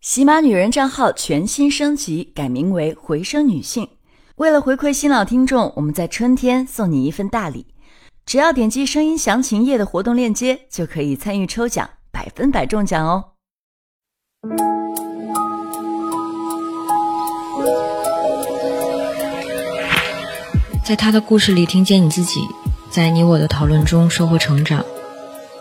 [0.00, 3.86] 喜马女人账号全新升级，改名为“回声女性”。
[4.36, 7.66] 为了回馈新老听众，我们在春天送你一份大礼，
[8.24, 13.24] 只要点击声音详情页的活动链接，就可以参与抽奖，百分百中奖哦！
[20.82, 22.40] 在他的故事里听见你自己，
[22.90, 24.82] 在你我的讨论中收获成长。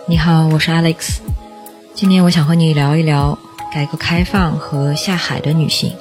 [0.05, 1.17] 你好，我是 Alex，
[1.93, 3.37] 今天我想和你聊一聊
[3.71, 5.93] 改革开放和下海的女性。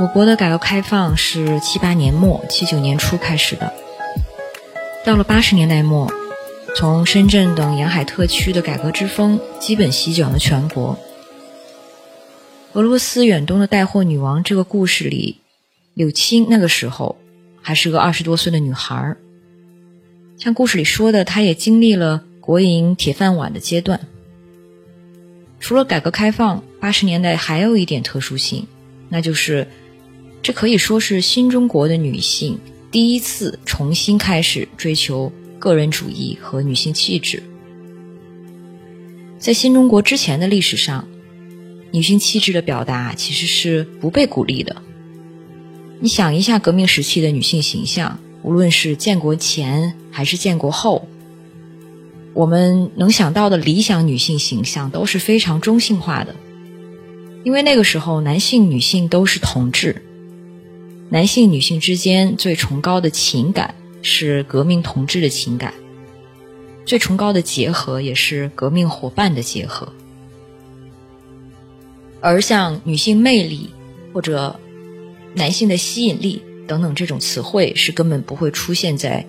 [0.00, 3.72] 我国的改革开放是七八年末、七九年初开始的，
[5.04, 6.10] 到了八十年代末，
[6.76, 10.98] 从深圳等沿海特区的改革之风基本席卷了全国。
[12.72, 15.38] 俄罗斯远东的带货女王这个故事里。
[15.94, 17.16] 柳青那个时候
[17.60, 19.18] 还是个二十多岁的女孩儿，
[20.38, 24.00] 像故事里说的，她也经历了国营铁饭碗的阶段。
[25.62, 28.66] 除了改革开放，八十年代还有一点特殊性，
[29.08, 29.66] 那就是
[30.42, 32.58] 这可以说是新中国的女性
[32.90, 37.40] 第一次重新开始追求个人主义和女性气质。
[39.38, 41.06] 在新中国之前的历史上，
[41.92, 44.74] 女性气质的表达其实是不被鼓励的。
[46.00, 51.06] 你想一下，革命时期的女性形象，无论是建国前还是建国后，
[52.34, 56.34] 我们能想到的理想女性形象都是非常中性化的。
[57.44, 60.02] 因为那个时候，男性、女性都是同志，
[61.10, 65.74] 男性、女性之间最崇高的情感是革命同志的情感，
[66.84, 69.92] 最崇高的结合也是革命伙伴的结合。
[72.20, 73.70] 而像女性魅力
[74.12, 74.58] 或者。
[75.34, 79.24] 男性的吸引力等等这种词汇是根本不会出现在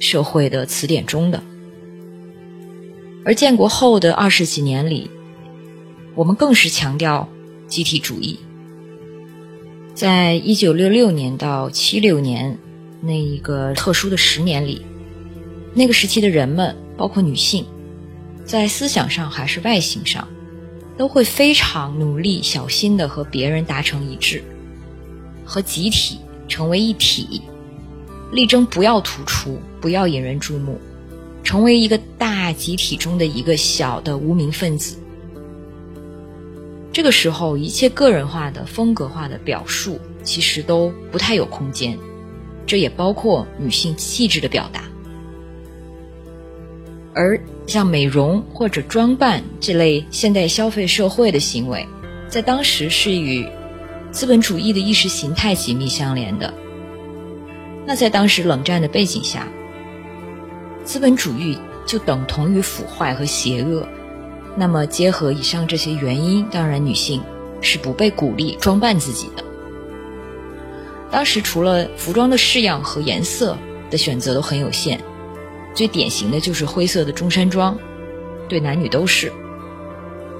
[0.00, 1.40] 社会的词典中的。
[3.24, 5.10] 而建国后的二十几年里，
[6.14, 7.28] 我们更是强调
[7.68, 8.38] 集体主义。
[9.94, 12.58] 在一九六六年到七六年
[13.00, 14.82] 那一个特殊的十年里，
[15.74, 17.64] 那个时期的人们，包括女性，
[18.44, 20.26] 在思想上还是外形上，
[20.96, 24.42] 都会非常努力、小心的和别人达成一致。
[25.44, 26.18] 和集体
[26.48, 27.42] 成为一体，
[28.32, 30.80] 力争不要突出，不要引人注目，
[31.42, 34.96] 成为一个大集体中的一个小的无名分子。
[36.92, 41.98] 这个时候，一切个人化的、风格化的表述其实都不太有空间，
[42.66, 44.84] 这也包括女性气质的表达。
[47.14, 51.86] 而像美容或者装扮这类现代消费社会的行为，
[52.28, 53.46] 在当时是与。
[54.10, 56.52] 资本主义的意识形态紧密相连的，
[57.86, 59.48] 那在当时冷战的背景下，
[60.84, 63.86] 资本主义就等同于腐坏和邪恶。
[64.56, 67.22] 那么结合以上这些原因，当然女性
[67.60, 69.42] 是不被鼓励装扮自己的。
[71.10, 73.56] 当时除了服装的式样和颜色
[73.90, 75.00] 的选择都很有限，
[75.74, 77.78] 最典型的就是灰色的中山装，
[78.48, 79.32] 对男女都是，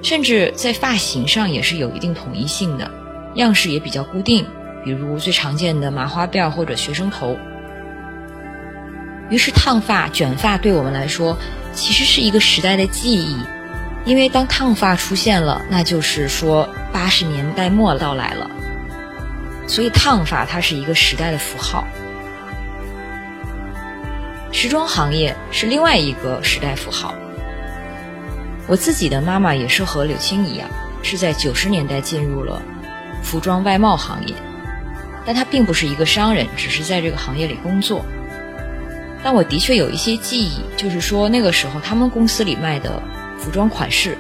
[0.03, 2.91] 甚至在发型上也是有一定统一性的。
[3.37, 4.45] 样式也比较固定，
[4.85, 7.35] 比如最常见的麻花辫或者学生头。
[9.31, 11.39] 于是烫发、卷发对我们来说
[11.73, 13.37] 其实是一个时代的记忆，
[14.05, 18.51] 因为当烫发出现了，那就是说八十年代末到来了。
[19.67, 21.87] 所以烫发它是一个时代的符号。
[24.51, 27.15] 时装行业是另外一个时代符号。
[28.67, 30.69] 我自己的妈妈也是和柳青一样，
[31.03, 32.61] 是在九十年代进入了。
[33.23, 34.35] 服装外贸行业，
[35.25, 38.05] 但她并不是一个商人，只是在这个行业里工作。
[39.23, 43.03] 但我的确有一些记忆，就是说那个时候他们公司里卖的
[43.39, 44.19] 服装款式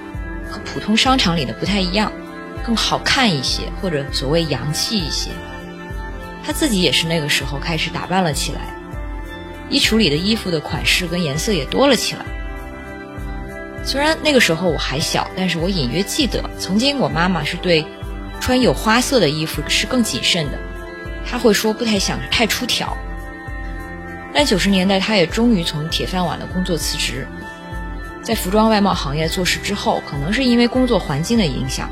[0.48, 2.12] 和普通商场里的不太一样，
[2.64, 5.30] 更好看一些，或者所谓洋气一些。
[6.44, 8.60] 他自己也是那个时候开始打扮了起来，
[9.68, 12.24] 衣橱里的衣服的款式跟颜色也多了起来。
[13.84, 17.84] 虽然那个时候我还小，但是我隐约记得，曾经我妈妈是对。
[18.40, 20.58] 穿有花色的衣服是更谨慎的，
[21.25, 22.96] 他会说不太想太出挑。
[24.34, 27.26] 但九十年代，他也终于从铁饭碗的工作辞职，
[28.23, 31.90] 在服装外贸行业做事之后，可能是因为工作环境的影响，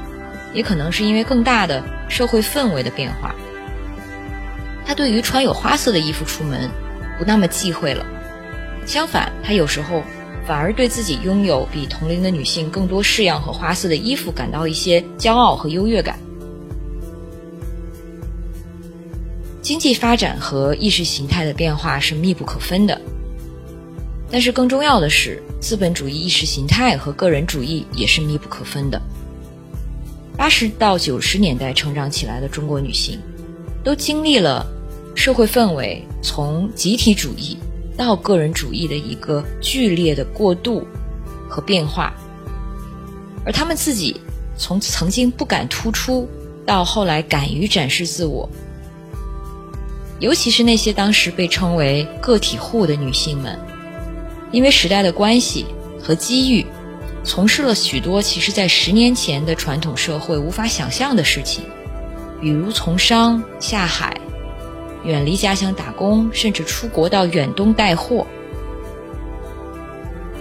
[0.54, 3.34] 也可能是因为更大的社会氛围的变化，
[4.86, 6.70] 他对于穿有花色的衣服出门
[7.18, 8.06] 不那么忌讳了。
[8.86, 10.02] 相反，他有时候
[10.46, 16.18] 反而对自己拥有比同龄的女性更多式样和花色的衣服感到一些骄傲和优越感。
[19.62, 23.00] 经济发展和意识形态的变化是密不可分的，
[24.30, 29.00] 但是更重要的是，资本主义意识形态和个人主义也是密不可分的。
[30.36, 33.20] 八十到九十年代成长起来的中国女性，
[33.84, 34.66] 都经历了
[35.14, 37.58] 社会氛围从集体主义
[37.98, 40.86] 到个人主义的一个剧烈的过渡
[41.46, 42.14] 和变化，
[43.44, 44.18] 而她们自己
[44.56, 46.26] 从曾经不敢突出，
[46.64, 48.48] 到后来敢于展示自我。
[50.20, 53.58] 尤其是那些当时被称为个体户的女性们，
[54.52, 55.66] 因为时代的关系
[56.00, 56.64] 和机遇。
[57.22, 61.64] 从事了许多其实在十年前的传统社会无法想象的事情，
[62.40, 64.18] 比如从商、下海、
[65.04, 68.26] 远离家乡打工，甚至出国到远东带货。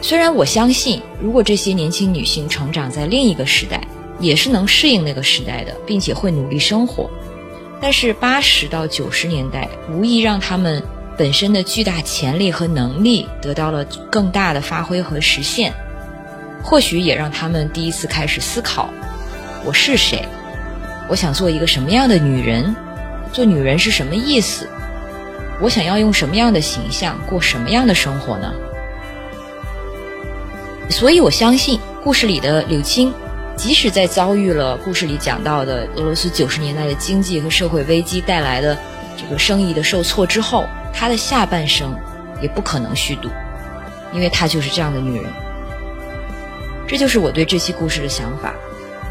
[0.01, 3.85] 虽然我相信，如果这些年轻女性成长在另一个时代，
[4.19, 7.09] 也是能适应那个时代的，并且会努力生活，
[7.81, 10.83] 但是八十到九十年代无疑让他们
[11.17, 15.73] 本身的巨大潜力和能力得到了更大的发挥和实现。
[16.61, 18.89] 或许也让他们第一次开始思考：
[19.63, 20.23] 我是谁？
[21.07, 22.75] 我想做一个什么样的女人？
[23.31, 24.67] 做女人是什么意思？
[25.61, 28.53] 我想要用什么样的形象过什么样的生活呢？
[30.89, 33.13] 所以我相信，故事里的柳青，
[33.59, 38.77] 即使在遭遇了故事里讲到的俄罗斯九十年代的经济和社会危机带来的
[39.17, 41.93] 这个生意的受挫之后，她的下半生
[42.41, 43.27] 也不可能虚度，
[44.13, 45.25] 因为她就是这样的女人。
[46.87, 48.53] 这就是我对这期故事的想法。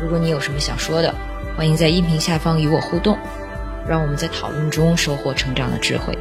[0.00, 1.14] 如果你有什么想说的，
[1.54, 3.18] 欢迎在音频下方与我互动，
[3.86, 6.16] 让我们在讨论中收获成长的智慧。